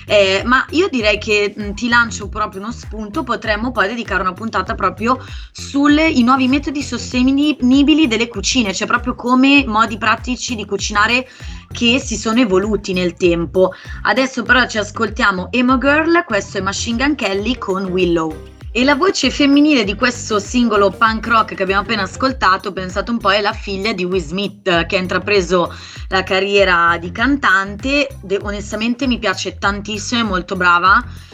Eh, 0.09 0.41
ma 0.43 0.65
io 0.71 0.89
direi 0.89 1.19
che 1.19 1.53
mh, 1.55 1.63
mm, 1.63 1.71
ti 1.73 1.87
lancio 1.87 2.29
proprio 2.29 2.61
uno 2.61 2.71
spunto, 2.71 3.21
potremmo 3.21 3.71
poi 3.71 3.89
dedicare 3.89 4.21
una 4.21 4.33
puntata 4.33 4.73
proprio 4.73 5.23
sui 5.51 6.23
nuovi 6.23 6.47
metodi 6.47 6.81
sostenibili 6.81 8.07
delle 8.07 8.27
cucine, 8.27 8.73
cioè 8.73 8.87
proprio 8.87 9.13
come 9.13 9.63
modi 9.67 9.99
pratici 9.99 10.55
di 10.55 10.65
cucinare 10.65 11.29
che 11.71 11.99
si 11.99 12.17
sono 12.17 12.39
evoluti 12.39 12.91
nel 12.91 13.13
tempo. 13.13 13.71
Adesso 14.01 14.41
però 14.41 14.65
ci 14.65 14.79
ascoltiamo 14.79 15.49
Emo 15.51 15.77
Girl, 15.77 16.23
questo 16.25 16.57
è 16.57 16.61
Machine 16.61 16.97
Gun 16.97 17.13
Kelly 17.13 17.59
con 17.59 17.83
Willow. 17.83 18.58
E 18.79 18.85
la 18.85 18.95
voce 18.95 19.29
femminile 19.29 19.83
di 19.83 19.93
questo 19.93 20.39
singolo 20.39 20.89
punk 20.89 21.27
rock 21.27 21.53
che 21.53 21.63
abbiamo 21.63 21.81
appena 21.81 22.03
ascoltato, 22.03 22.71
pensate 22.71 23.11
un 23.11 23.17
po', 23.17 23.29
è 23.29 23.41
la 23.41 23.51
figlia 23.51 23.91
di 23.91 24.05
Will 24.05 24.21
Smith 24.21 24.85
che 24.85 24.95
ha 24.95 24.99
intrapreso 24.99 25.75
la 26.07 26.23
carriera 26.23 26.95
di 26.97 27.11
cantante. 27.11 28.07
De- 28.21 28.39
onestamente 28.41 29.05
mi 29.05 29.19
piace 29.19 29.57
tantissimo, 29.57 30.21
è 30.21 30.23
molto 30.23 30.55
brava, 30.55 30.93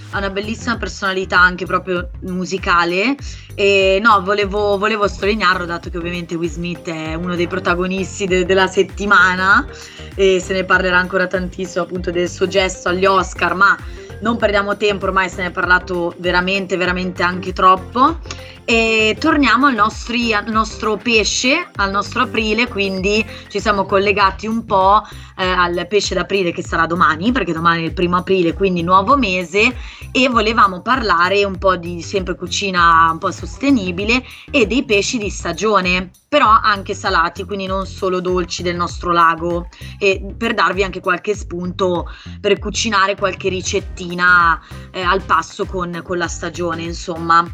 ha 0.10 0.18
una 0.18 0.32
bellissima 0.32 0.78
personalità 0.78 1.40
anche 1.40 1.68
proprio 1.68 2.10
musicale. 2.22 3.16
E 3.54 4.00
no, 4.02 4.24
volevo, 4.24 4.80
volevo 4.80 5.08
sottolinearlo, 5.08 5.66
dato 5.66 5.92
che 5.92 6.00
ovviamente 6.00 6.34
Will 6.34 6.50
Smith 6.50 6.90
è 6.90 7.14
uno 7.14 7.36
dei 7.36 7.48
protagonisti 7.48 8.26
de- 8.26 8.46
della 8.46 8.66
settimana 8.66 9.68
e 10.16 10.40
se 10.40 10.54
ne 10.54 10.64
parlerà 10.64 10.98
ancora 10.98 11.28
tantissimo 11.28 11.84
appunto 11.84 12.10
del 12.10 12.28
suo 12.28 12.48
gesto 12.48 12.90
agli 12.90 13.06
Oscar, 13.06 13.54
ma 13.54 13.78
non 14.20 14.38
perdiamo 14.38 14.78
tempo, 14.78 15.06
ormai 15.06 15.30
se 15.30 15.42
ne 15.42 15.48
è 15.48 15.52
parlato 15.52 16.14
veramente, 16.18 16.78
veramente 16.78 17.24
anche 17.24 17.54
troppo. 17.54 18.20
E 18.68 19.16
torniamo 19.20 19.68
al, 19.68 19.76
nostri, 19.76 20.34
al 20.34 20.48
nostro 20.48 20.98
pesce, 20.98 21.70
al 21.76 21.92
nostro 21.92 22.24
aprile, 22.24 22.68
quindi 22.68 23.24
ci 23.48 23.60
siamo 23.60 23.86
collegati 23.86 24.48
un 24.48 24.66
po' 24.66 25.04
eh, 25.38 25.46
al 25.46 25.86
pesce 25.88 26.16
d'aprile 26.16 26.52
che 26.52 26.64
sarà 26.64 26.88
domani, 26.88 27.32
perché 27.32 27.54
domani 27.54 27.84
è 27.84 27.86
il 27.86 27.94
primo 27.94 28.18
aprile, 28.18 28.56
quindi 28.56 28.82
nuovo 28.82 29.18
mese, 29.18 29.76
e 30.12 30.28
volevamo 30.30 30.82
parlare 30.82 31.46
un 31.46 31.60
po' 31.60 31.76
di 31.76 32.02
sempre 32.02 32.36
cucina 32.36 33.12
un 33.12 33.20
po' 33.20 33.30
sostenibile 33.30 34.26
e 34.50 34.66
dei 34.66 34.84
pesci 34.84 35.20
di 35.20 35.30
stagione, 35.30 36.10
però 36.28 36.50
anche 36.50 36.96
salati, 36.96 37.46
quindi 37.46 37.68
non 37.68 37.86
solo 37.86 38.20
dolci 38.20 38.64
del 38.64 38.76
nostro 38.76 39.12
lago, 39.12 39.68
e 40.00 40.34
per 40.36 40.56
darvi 40.56 40.82
anche 40.82 41.02
qualche 41.02 41.36
spunto 41.36 42.12
per 42.42 42.58
cucinare 42.58 43.16
qualche 43.16 43.48
ricettina 43.48 44.60
eh, 44.90 45.02
al 45.04 45.22
passo 45.22 45.68
con, 45.68 46.02
con 46.04 46.18
la 46.18 46.28
stagione, 46.28 46.82
insomma. 46.82 47.48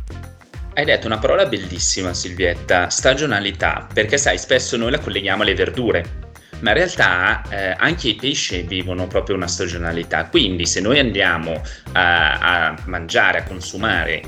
Hai 0.73 0.85
detto 0.85 1.05
una 1.05 1.17
parola 1.17 1.45
bellissima 1.45 2.13
Silvietta, 2.13 2.89
stagionalità, 2.89 3.87
perché 3.93 4.17
sai, 4.17 4.37
spesso 4.37 4.77
noi 4.77 4.91
la 4.91 4.99
colleghiamo 4.99 5.41
alle 5.43 5.53
verdure, 5.53 6.29
ma 6.61 6.69
in 6.69 6.77
realtà 6.77 7.41
eh, 7.49 7.75
anche 7.77 8.07
i 8.07 8.15
pesci 8.15 8.61
vivono 8.61 9.05
proprio 9.05 9.35
una 9.35 9.47
stagionalità, 9.47 10.29
quindi 10.29 10.65
se 10.65 10.79
noi 10.79 10.99
andiamo 10.99 11.61
a, 11.91 12.69
a 12.69 12.75
mangiare, 12.85 13.39
a 13.39 13.43
consumare 13.43 14.23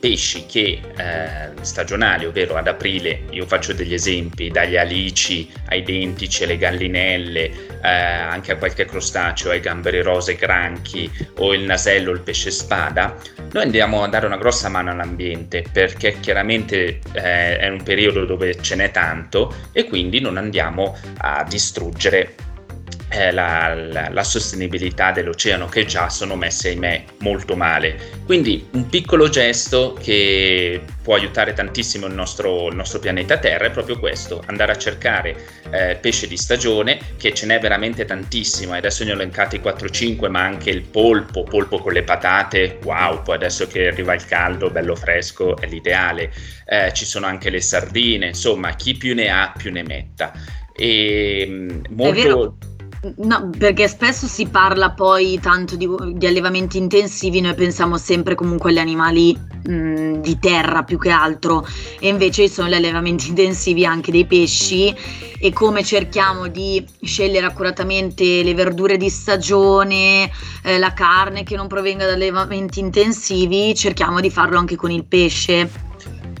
pesci 0.00 0.46
che 0.46 0.80
eh, 0.96 1.50
stagionali, 1.60 2.24
ovvero 2.24 2.56
ad 2.56 2.66
aprile, 2.66 3.24
io 3.30 3.46
faccio 3.46 3.74
degli 3.74 3.94
esempi, 3.94 4.48
dagli 4.48 4.76
alici 4.76 5.48
ai 5.68 5.82
dentici, 5.82 6.44
alle 6.44 6.56
gallinelle, 6.56 7.50
eh, 7.82 7.88
anche 7.88 8.52
a 8.52 8.56
qualche 8.56 8.86
crostaceo, 8.86 9.50
ai 9.50 9.60
gamberi 9.60 10.02
rose, 10.02 10.34
granchi 10.34 11.10
o 11.36 11.52
il 11.52 11.62
nasello, 11.62 12.10
il 12.10 12.20
pesce 12.20 12.50
spada, 12.50 13.14
noi 13.52 13.62
andiamo 13.62 14.02
a 14.02 14.08
dare 14.08 14.26
una 14.26 14.38
grossa 14.38 14.68
mano 14.68 14.90
all'ambiente 14.90 15.64
perché 15.70 16.18
chiaramente 16.20 17.00
eh, 17.12 17.58
è 17.58 17.68
un 17.68 17.82
periodo 17.82 18.24
dove 18.24 18.60
ce 18.60 18.76
n'è 18.76 18.90
tanto 18.90 19.54
e 19.72 19.84
quindi 19.84 20.20
non 20.20 20.36
andiamo 20.36 20.96
a 21.18 21.44
distruggere 21.44 22.34
eh, 23.10 23.32
la, 23.32 23.74
la, 23.74 24.08
la, 24.08 24.22
sostenibilità 24.22 25.10
dell'oceano 25.10 25.66
che 25.66 25.84
già 25.84 26.08
sono 26.08 26.36
messe 26.36 26.68
ahimè 26.68 27.04
molto 27.18 27.56
male. 27.56 28.20
Quindi 28.24 28.68
un 28.72 28.88
piccolo 28.88 29.28
gesto 29.28 29.98
che 30.00 30.80
può 31.02 31.16
aiutare 31.16 31.52
tantissimo 31.52 32.06
il 32.06 32.14
nostro, 32.14 32.68
il 32.68 32.76
nostro 32.76 33.00
pianeta 33.00 33.38
Terra 33.38 33.66
è 33.66 33.70
proprio 33.70 33.98
questo, 33.98 34.42
andare 34.46 34.72
a 34.72 34.76
cercare 34.76 35.36
eh, 35.70 35.98
pesce 36.00 36.28
di 36.28 36.36
stagione, 36.36 37.00
che 37.16 37.34
ce 37.34 37.46
n'è 37.46 37.58
veramente 37.58 38.04
tantissimo, 38.04 38.74
adesso 38.74 39.02
ne 39.02 39.10
ho 39.10 39.14
elencati 39.14 39.58
4-5, 39.58 40.30
ma 40.30 40.42
anche 40.42 40.70
il 40.70 40.82
polpo, 40.82 41.42
polpo 41.42 41.78
con 41.78 41.92
le 41.92 42.04
patate, 42.04 42.78
wow, 42.84 43.22
poi 43.22 43.34
adesso 43.34 43.66
che 43.66 43.88
arriva 43.88 44.14
il 44.14 44.24
caldo, 44.24 44.70
bello 44.70 44.94
fresco, 44.94 45.56
è 45.56 45.66
l'ideale. 45.66 46.32
Eh, 46.64 46.92
ci 46.92 47.04
sono 47.04 47.26
anche 47.26 47.50
le 47.50 47.60
sardine, 47.60 48.28
insomma, 48.28 48.76
chi 48.76 48.96
più 48.96 49.14
ne 49.14 49.30
ha 49.30 49.52
più 49.56 49.72
ne 49.72 49.82
metta. 49.82 50.32
E 50.72 51.44
mm, 51.48 51.80
molto 51.90 52.56
No, 53.16 53.48
perché 53.56 53.88
spesso 53.88 54.26
si 54.26 54.46
parla 54.46 54.90
poi 54.90 55.40
tanto 55.40 55.74
di, 55.74 55.88
di, 56.12 56.26
allevamenti 56.26 56.76
intensivi, 56.76 57.40
noi 57.40 57.54
pensiamo 57.54 57.96
sempre 57.96 58.34
comunque 58.34 58.70
agli 58.70 58.78
animali 58.78 59.34
mh, 59.34 60.20
di 60.20 60.38
terra 60.38 60.82
più 60.82 60.98
che 60.98 61.08
altro, 61.08 61.66
e 61.98 62.08
invece 62.08 62.46
ci 62.46 62.52
sono 62.52 62.68
gli 62.68 62.74
allevamenti 62.74 63.28
intensivi 63.28 63.86
anche 63.86 64.12
dei 64.12 64.26
pesci 64.26 64.94
e 65.38 65.50
come 65.50 65.82
cerchiamo 65.82 66.48
di 66.48 66.84
scegliere 67.00 67.46
accuratamente 67.46 68.42
le 68.42 68.52
verdure 68.52 68.98
di 68.98 69.08
stagione, 69.08 70.30
eh, 70.62 70.78
la 70.78 70.92
carne 70.92 71.42
che 71.42 71.56
non 71.56 71.68
provenga 71.68 72.04
da 72.04 72.12
allevamenti 72.12 72.80
intensivi, 72.80 73.74
cerchiamo 73.74 74.20
di 74.20 74.30
farlo 74.30 74.58
anche 74.58 74.76
con 74.76 74.90
il 74.90 75.06
pesce. 75.06 75.89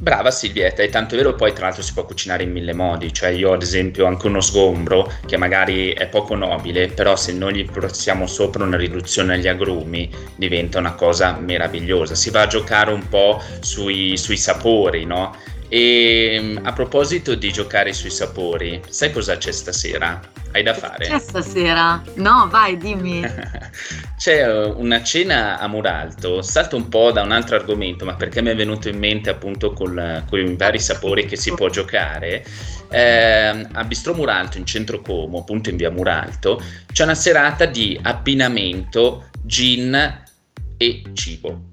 Brava 0.02 0.30
Silvietta, 0.30 0.82
e 0.82 0.88
tanto 0.88 1.12
è 1.12 1.18
vero 1.18 1.34
poi 1.34 1.52
tra 1.52 1.66
l'altro 1.66 1.82
si 1.82 1.92
può 1.92 2.06
cucinare 2.06 2.42
in 2.42 2.52
mille 2.52 2.72
modi, 2.72 3.12
cioè 3.12 3.28
io 3.28 3.52
ad 3.52 3.60
esempio 3.60 4.06
anche 4.06 4.28
uno 4.28 4.40
sgombro 4.40 5.12
che 5.26 5.36
magari 5.36 5.92
è 5.92 6.08
poco 6.08 6.34
nobile, 6.34 6.88
però 6.88 7.16
se 7.16 7.34
noi 7.34 7.56
gli 7.56 7.70
portiamo 7.70 8.26
sopra 8.26 8.64
una 8.64 8.78
riduzione 8.78 9.34
agli 9.34 9.46
agrumi 9.46 10.10
diventa 10.36 10.78
una 10.78 10.94
cosa 10.94 11.36
meravigliosa, 11.38 12.14
si 12.14 12.30
va 12.30 12.40
a 12.40 12.46
giocare 12.46 12.92
un 12.92 13.08
po' 13.08 13.42
sui, 13.60 14.16
sui 14.16 14.38
sapori, 14.38 15.04
no? 15.04 15.36
E 15.72 16.36
mm, 16.42 16.66
a 16.66 16.72
proposito 16.72 17.36
di 17.36 17.52
giocare 17.52 17.92
sui 17.92 18.10
sapori, 18.10 18.82
sai 18.88 19.12
cosa 19.12 19.36
c'è 19.36 19.52
stasera? 19.52 20.20
Hai 20.50 20.64
da 20.64 20.74
fare? 20.74 21.06
C'è 21.06 21.20
stasera? 21.20 22.02
No, 22.14 22.48
vai, 22.50 22.76
dimmi. 22.76 23.22
c'è 24.18 24.48
eh, 24.48 24.64
una 24.64 25.00
cena 25.04 25.60
a 25.60 25.68
Muralto, 25.68 26.42
salto 26.42 26.74
un 26.74 26.88
po' 26.88 27.12
da 27.12 27.22
un 27.22 27.30
altro 27.30 27.54
argomento, 27.54 28.04
ma 28.04 28.16
perché 28.16 28.42
mi 28.42 28.50
è 28.50 28.56
venuto 28.56 28.88
in 28.88 28.98
mente 28.98 29.30
appunto 29.30 29.72
con, 29.72 30.24
con 30.28 30.40
i 30.40 30.56
vari 30.56 30.80
sapori 30.80 31.24
che 31.26 31.36
si 31.36 31.54
può 31.54 31.68
giocare. 31.68 32.44
Eh, 32.90 33.66
a 33.70 33.84
Bistro 33.84 34.12
Muralto 34.14 34.58
in 34.58 34.66
centro 34.66 35.00
Como, 35.00 35.38
appunto 35.38 35.70
in 35.70 35.76
via 35.76 35.92
Muralto, 35.92 36.60
c'è 36.92 37.04
una 37.04 37.14
serata 37.14 37.66
di 37.66 37.96
abbinamento 38.02 39.26
gin 39.44 40.24
e 40.76 41.02
cibo 41.12 41.69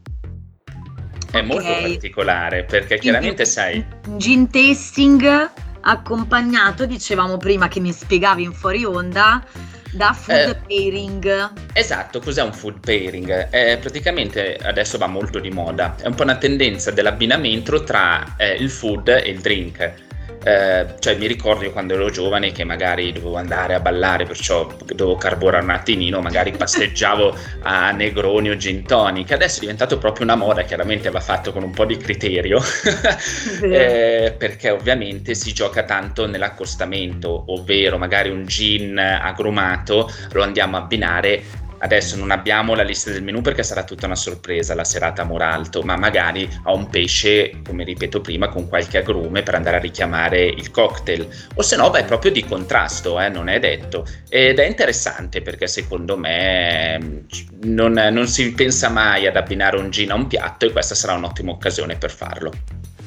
è 1.31 1.41
molto 1.41 1.69
particolare 1.81 2.63
perché 2.63 2.97
chiaramente 2.97 3.45
sai... 3.45 3.83
Gin 4.17 4.49
tasting 4.49 5.51
accompagnato, 5.81 6.85
dicevamo 6.85 7.37
prima 7.37 7.67
che 7.67 7.79
mi 7.79 7.91
spiegavi 7.91 8.43
in 8.43 8.53
fuori 8.53 8.83
onda, 8.83 9.43
da 9.91 10.13
food 10.13 10.37
eh, 10.37 10.61
pairing. 10.67 11.51
Esatto, 11.73 12.19
cos'è 12.19 12.43
un 12.43 12.53
food 12.53 12.79
pairing? 12.79 13.47
Eh, 13.51 13.77
praticamente 13.77 14.57
adesso 14.61 14.97
va 14.97 15.07
molto 15.07 15.39
di 15.39 15.49
moda, 15.49 15.95
è 16.01 16.07
un 16.07 16.15
po' 16.15 16.23
una 16.23 16.37
tendenza 16.37 16.91
dell'abbinamento 16.91 17.83
tra 17.83 18.35
eh, 18.37 18.55
il 18.55 18.69
food 18.69 19.07
e 19.07 19.29
il 19.29 19.39
drink 19.39 20.05
eh, 20.43 20.85
cioè 20.99 21.15
mi 21.15 21.27
ricordo 21.27 21.63
io 21.63 21.71
quando 21.71 21.93
ero 21.93 22.09
giovane 22.09 22.51
che 22.51 22.63
magari 22.63 23.11
dovevo 23.11 23.35
andare 23.37 23.73
a 23.73 23.79
ballare, 23.79 24.25
perciò 24.25 24.67
dovevo 24.85 25.15
carburare 25.15 25.63
un 25.63 25.71
attimino, 25.71 26.21
magari 26.21 26.51
passeggiavo 26.51 27.35
a 27.63 27.91
Negroni 27.91 28.49
o 28.49 28.55
Gin 28.57 28.83
Tonic, 28.85 29.31
adesso 29.31 29.57
è 29.57 29.61
diventato 29.61 29.97
proprio 29.97 30.25
una 30.25 30.35
moda, 30.35 30.63
chiaramente 30.63 31.09
va 31.09 31.19
fatto 31.19 31.51
con 31.51 31.63
un 31.63 31.71
po' 31.71 31.85
di 31.85 31.97
criterio, 31.97 32.61
eh, 33.63 34.35
perché 34.37 34.69
ovviamente 34.69 35.35
si 35.35 35.53
gioca 35.53 35.83
tanto 35.83 36.27
nell'accostamento, 36.27 37.45
ovvero 37.47 37.97
magari 37.97 38.29
un 38.29 38.45
gin 38.45 38.97
agrumato 38.97 40.09
lo 40.31 40.43
andiamo 40.43 40.77
a 40.77 40.81
abbinare 40.81 41.65
adesso 41.79 42.15
non 42.15 42.31
abbiamo 42.31 42.75
la 42.75 42.83
lista 42.83 43.11
del 43.11 43.23
menù 43.23 43.41
perché 43.41 43.63
sarà 43.63 43.83
tutta 43.83 44.05
una 44.05 44.15
sorpresa 44.15 44.75
la 44.75 44.83
serata 44.83 45.21
a 45.21 45.25
Moralto, 45.25 45.81
ma 45.81 45.95
magari 45.95 46.49
ha 46.63 46.73
un 46.73 46.89
pesce, 46.89 47.61
come 47.65 47.83
ripeto 47.83 48.21
prima, 48.21 48.49
con 48.49 48.67
qualche 48.67 48.99
agrume 48.99 49.43
per 49.43 49.55
andare 49.55 49.77
a 49.77 49.79
richiamare 49.79 50.45
il 50.45 50.71
cocktail. 50.71 51.27
O 51.55 51.61
se 51.61 51.75
no 51.75 51.89
vai 51.89 52.03
proprio 52.05 52.31
di 52.31 52.43
contrasto, 52.45 53.19
eh, 53.19 53.29
non 53.29 53.49
è 53.49 53.59
detto. 53.59 54.05
Ed 54.29 54.59
è 54.59 54.65
interessante 54.65 55.41
perché 55.41 55.67
secondo 55.67 56.17
me 56.17 57.25
non, 57.63 57.93
non 57.93 58.27
si 58.27 58.53
pensa 58.53 58.89
mai 58.89 59.27
ad 59.27 59.35
abbinare 59.35 59.77
un 59.77 59.89
gin 59.89 60.11
a 60.11 60.15
un 60.15 60.27
piatto 60.27 60.65
e 60.65 60.71
questa 60.71 60.95
sarà 60.95 61.13
un'ottima 61.13 61.51
occasione 61.51 61.97
per 61.97 62.11
farlo. 62.11 62.51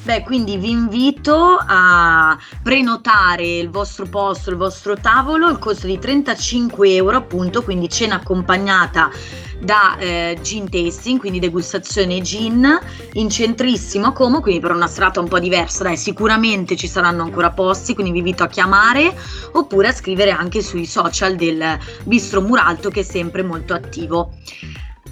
Beh, 0.02 0.22
quindi 0.22 0.56
vi 0.56 0.70
invito 0.70 1.58
a 1.60 2.36
prenotare 2.62 3.58
il 3.58 3.68
vostro 3.68 4.06
posto, 4.06 4.48
il 4.48 4.56
vostro 4.56 4.96
tavolo, 4.96 5.50
il 5.50 5.58
costo 5.58 5.86
di 5.86 5.98
35 5.98 6.94
euro 6.94 7.18
appunto, 7.18 7.62
quindi 7.62 7.88
cena 7.90 8.14
accompagnata 8.14 9.10
da 9.60 9.98
eh, 9.98 10.38
gin 10.40 10.70
tasting, 10.70 11.18
quindi 11.20 11.38
degustazione 11.38 12.22
gin 12.22 12.66
in 13.12 13.28
centrissimo 13.28 14.06
a 14.06 14.12
Como, 14.12 14.40
quindi 14.40 14.60
per 14.60 14.70
una 14.70 14.86
serata 14.86 15.20
un 15.20 15.28
po' 15.28 15.38
diversa, 15.38 15.82
dai, 15.82 15.98
sicuramente 15.98 16.76
ci 16.76 16.88
saranno 16.88 17.22
ancora 17.22 17.50
posti, 17.50 17.92
quindi 17.92 18.12
vi 18.12 18.18
invito 18.18 18.42
a 18.42 18.48
chiamare 18.48 19.14
oppure 19.52 19.88
a 19.88 19.92
scrivere 19.92 20.30
anche 20.30 20.62
sui 20.62 20.86
social 20.86 21.36
del 21.36 21.78
Bistro 22.04 22.40
Muralto 22.40 22.88
che 22.88 23.00
è 23.00 23.04
sempre 23.04 23.42
molto 23.42 23.74
attivo. 23.74 24.32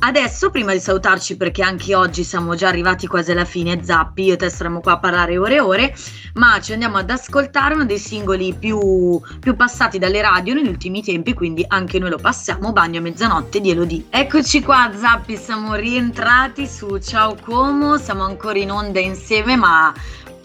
Adesso, 0.01 0.51
prima 0.51 0.73
di 0.73 0.79
salutarci, 0.79 1.37
perché 1.37 1.63
anche 1.63 1.95
oggi 1.97 2.23
siamo 2.23 2.55
già 2.55 2.69
arrivati 2.69 3.09
quasi 3.09 3.33
alla 3.33 3.45
fine, 3.45 3.83
Zappi, 3.83 4.23
io 4.23 4.35
e 4.35 4.37
te 4.37 4.49
saremo 4.49 4.81
qua 4.81 4.93
a 4.93 4.99
parlare 5.01 5.37
ore 5.37 5.57
e 5.57 5.61
ore, 5.61 5.95
ma 6.35 6.61
ci 6.61 6.73
andiamo 6.73 6.99
ad 6.99 7.11
ascoltare 7.11 7.75
uno 7.75 7.85
dei 7.85 7.99
singoli 7.99 8.55
più, 8.55 9.21
più 9.41 9.57
passati 9.57 9.99
dalle 9.99 10.23
radio 10.23 10.55
negli 10.55 10.69
ultimi 10.69 11.03
tempi, 11.03 11.35
quindi 11.35 11.65
anche 11.67 11.99
noi 11.99 12.11
lo 12.11 12.17
passiamo, 12.17 12.73
Bagno 12.73 13.01
a 13.01 13.03
mezzanotte 13.03 13.61
di 13.61 13.71
Elodie. 13.71 14.05
Eccoci 14.09 14.63
qua, 14.63 14.89
Zappi, 14.95 15.37
siamo 15.37 15.75
rientrati 15.75 16.69
su 16.69 16.99
Ciao 16.99 17.37
Como, 17.45 17.99
siamo 17.99 18.23
ancora 18.23 18.59
in 18.59 18.71
onda 18.71 19.01
insieme, 19.01 19.57
ma 19.57 19.93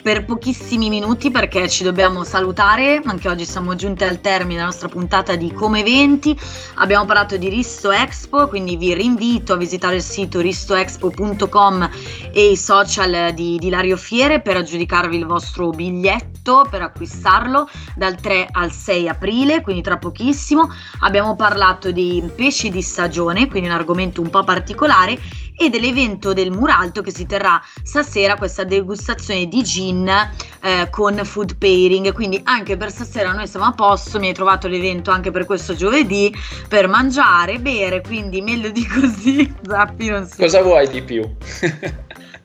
per 0.04 0.26
pochissimi 0.26 0.90
minuti 0.90 1.32
perché 1.32 1.70
ci 1.70 1.86
dobbiamo 1.86 2.26
salutare, 2.26 3.02
anche 3.06 3.30
oggi 3.30 3.46
siamo 3.46 3.74
giunti 3.74 4.04
al 4.04 4.20
termine 4.20 4.56
della 4.56 4.66
nostra 4.66 4.90
puntata 4.90 5.38
di 5.38 5.54
Come 5.54 5.80
Eventi, 5.80 6.38
abbiamo 6.76 7.06
parlato 7.06 7.38
di 7.38 7.48
Risto 7.48 7.90
Expo, 7.90 8.50
quindi 8.50 8.76
vi 8.76 8.94
rinvito 8.94 9.54
a 9.54 9.56
visitare 9.56 9.96
il 9.96 10.02
sito 10.02 10.42
ristoexpo.com 10.42 11.90
e 12.34 12.52
i 12.52 12.58
social 12.58 13.34
di, 13.34 13.58
di 13.58 13.70
Lario 13.70 13.96
Fiere 13.96 14.42
per 14.42 14.58
aggiudicarvi 14.58 15.16
il 15.16 15.26
vostro 15.26 15.70
biglietto 15.70 16.68
per 16.70 16.82
acquistarlo 16.82 17.70
dal 17.96 18.16
3 18.16 18.50
al 18.52 18.74
6 18.74 19.08
aprile, 19.08 19.62
quindi 19.62 19.82
tra 19.82 19.98
pochissimo. 19.98 20.70
Abbiamo 21.00 21.38
parlato 21.38 21.92
di 21.92 22.22
pesci 22.36 22.70
di 22.70 22.82
stagione, 22.82 23.48
quindi 23.48 23.70
un 23.70 23.76
argomento 23.76 24.20
un 24.20 24.30
po' 24.30 24.44
particolare 24.44 25.18
e 25.56 25.70
dell'evento 25.70 26.34
del 26.34 26.52
Muralto 26.52 27.02
che 27.02 27.12
si 27.12 27.26
terrà 27.26 27.62
stasera 27.84 28.36
questa 28.36 28.64
degustazione 28.64 29.48
di 29.48 29.64
gin 29.64 29.93
eh, 30.02 30.88
con 30.90 31.20
food 31.24 31.58
pairing 31.58 32.12
quindi 32.14 32.42
anche 32.44 32.78
per 32.78 32.92
stasera 32.92 33.32
noi 33.32 33.48
siamo 33.48 33.66
a 33.66 33.72
posto 33.74 34.20
mi 34.20 34.28
hai 34.28 34.34
trovato 34.34 34.68
l'evento 34.68 35.12
anche 35.12 35.32
per 35.32 35.46
questo 35.46 35.76
giovedì 35.76 36.34
per 36.68 36.88
mangiare 36.88 37.60
bere 37.60 38.02
quindi 38.02 38.42
meglio 38.42 38.70
di 38.70 38.86
così 38.88 39.54
Zappi 39.68 40.10
non 40.10 40.26
so 40.26 40.36
cosa 40.38 40.62
vuoi 40.62 40.90
di 40.90 41.02
più 41.02 41.22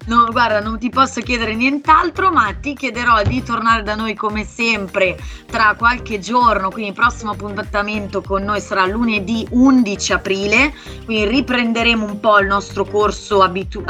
No, 0.08 0.26
guarda, 0.30 0.60
non 0.60 0.78
ti 0.78 0.88
posso 0.88 1.20
chiedere 1.20 1.54
nient'altro, 1.54 2.30
ma 2.30 2.54
ti 2.58 2.72
chiederò 2.72 3.22
di 3.22 3.42
tornare 3.42 3.82
da 3.82 3.94
noi 3.94 4.14
come 4.14 4.42
sempre 4.42 5.18
tra 5.44 5.74
qualche 5.76 6.18
giorno. 6.18 6.70
Quindi 6.70 6.90
il 6.90 6.96
prossimo 6.96 7.32
appuntamento 7.32 8.22
con 8.22 8.42
noi 8.42 8.62
sarà 8.62 8.86
lunedì 8.86 9.46
11 9.50 10.12
aprile. 10.14 10.72
Quindi 11.04 11.26
riprenderemo 11.26 12.06
un 12.06 12.20
po' 12.20 12.38
il 12.38 12.46
nostro 12.46 12.86
corso 12.86 13.42
abitu- 13.42 13.84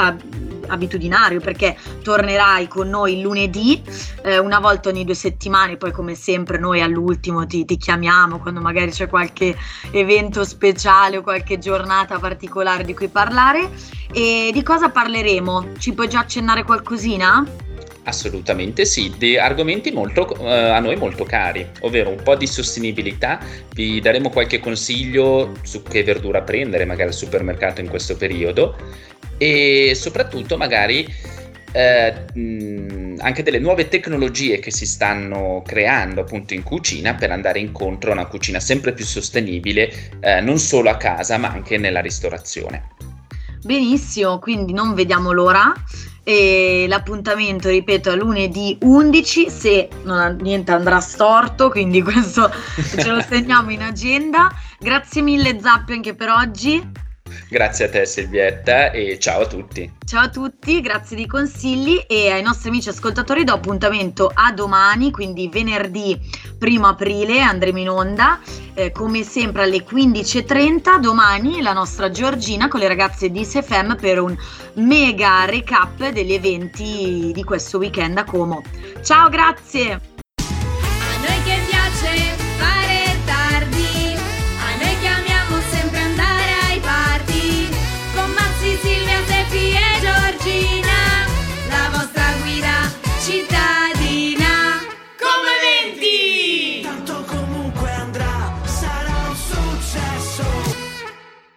abitudinario 0.68 1.40
perché 1.40 1.76
tornerai 2.02 2.68
con 2.68 2.88
noi 2.88 3.20
lunedì, 3.20 3.82
eh, 4.22 4.38
una 4.38 4.58
volta 4.60 4.88
ogni 4.88 5.04
due 5.04 5.14
settimane, 5.14 5.76
poi 5.76 5.92
come 5.92 6.14
sempre 6.14 6.58
noi 6.58 6.80
all'ultimo 6.80 7.46
ti, 7.46 7.64
ti, 7.64 7.76
chiamiamo 7.76 8.38
quando 8.38 8.60
magari 8.60 8.90
c'è 8.90 9.08
qualche 9.08 9.56
evento 9.90 10.44
speciale 10.44 11.18
o 11.18 11.22
qualche 11.22 11.58
giornata 11.58 12.18
particolare 12.18 12.84
di 12.84 12.94
cui 12.94 13.08
parlare. 13.08 13.70
E 14.10 14.50
di 14.52 14.62
cosa 14.62 14.88
parleremo? 14.88 15.74
Ci 15.78 15.92
puoi 15.92 16.08
già 16.08 16.20
accennare 16.20 16.64
qualcosina? 16.64 17.67
Assolutamente 18.08 18.86
sì, 18.86 19.12
di 19.18 19.36
argomenti 19.36 19.90
molto, 19.90 20.34
eh, 20.38 20.70
a 20.70 20.80
noi 20.80 20.96
molto 20.96 21.24
cari, 21.24 21.68
ovvero 21.80 22.08
un 22.08 22.22
po' 22.22 22.36
di 22.36 22.46
sostenibilità, 22.46 23.38
vi 23.74 24.00
daremo 24.00 24.30
qualche 24.30 24.60
consiglio 24.60 25.54
su 25.62 25.82
che 25.82 26.02
verdura 26.04 26.40
prendere 26.40 26.86
magari 26.86 27.10
al 27.10 27.14
supermercato 27.14 27.82
in 27.82 27.88
questo 27.88 28.16
periodo 28.16 28.76
e 29.36 29.92
soprattutto 29.94 30.56
magari 30.56 31.06
eh, 31.72 32.14
anche 33.18 33.42
delle 33.42 33.58
nuove 33.58 33.88
tecnologie 33.88 34.58
che 34.58 34.70
si 34.70 34.86
stanno 34.86 35.62
creando 35.66 36.22
appunto 36.22 36.54
in 36.54 36.62
cucina 36.62 37.14
per 37.14 37.30
andare 37.30 37.58
incontro 37.58 38.08
a 38.10 38.14
una 38.14 38.26
cucina 38.26 38.58
sempre 38.58 38.94
più 38.94 39.04
sostenibile 39.04 39.92
eh, 40.20 40.40
non 40.40 40.58
solo 40.58 40.88
a 40.88 40.96
casa 40.96 41.36
ma 41.36 41.48
anche 41.48 41.76
nella 41.76 42.00
ristorazione. 42.00 42.88
Benissimo, 43.62 44.38
quindi 44.38 44.72
non 44.72 44.94
vediamo 44.94 45.30
l'ora. 45.30 45.74
E 46.28 46.84
l'appuntamento, 46.86 47.70
ripeto, 47.70 48.10
è 48.10 48.14
lunedì 48.14 48.76
11 48.82 49.48
se 49.48 49.88
non, 50.02 50.36
niente 50.42 50.72
andrà 50.72 51.00
storto, 51.00 51.70
quindi 51.70 52.02
questo 52.04 52.50
ce 52.74 53.08
lo 53.08 53.22
segniamo 53.22 53.70
in 53.70 53.80
agenda. 53.80 54.52
Grazie 54.78 55.22
mille 55.22 55.58
Zappi 55.58 55.94
anche 55.94 56.14
per 56.14 56.28
oggi. 56.28 57.07
Grazie 57.50 57.86
a 57.86 57.88
te 57.88 58.04
Silvietta 58.04 58.90
e 58.90 59.18
ciao 59.18 59.42
a 59.42 59.46
tutti. 59.46 59.90
Ciao 60.04 60.24
a 60.24 60.28
tutti, 60.28 60.82
grazie 60.82 61.16
dei 61.16 61.26
consigli 61.26 62.04
e 62.06 62.30
ai 62.30 62.42
nostri 62.42 62.68
amici 62.68 62.90
ascoltatori 62.90 63.42
do 63.44 63.54
appuntamento 63.54 64.30
a 64.32 64.52
domani, 64.52 65.10
quindi 65.10 65.48
venerdì 65.48 66.18
1 66.60 66.86
aprile 66.86 67.40
andremo 67.40 67.78
in 67.78 67.88
onda, 67.88 68.38
eh, 68.74 68.90
come 68.90 69.22
sempre 69.22 69.62
alle 69.62 69.82
15.30. 69.82 70.98
Domani 71.00 71.62
la 71.62 71.72
nostra 71.72 72.10
Giorgina 72.10 72.68
con 72.68 72.80
le 72.80 72.88
ragazze 72.88 73.30
di 73.30 73.42
SFM 73.44 73.96
per 73.96 74.20
un 74.20 74.36
mega 74.74 75.46
recap 75.46 76.10
degli 76.10 76.34
eventi 76.34 77.30
di 77.32 77.44
questo 77.44 77.78
weekend 77.78 78.18
a 78.18 78.24
Como. 78.24 78.62
Ciao, 79.02 79.30
grazie! 79.30 80.07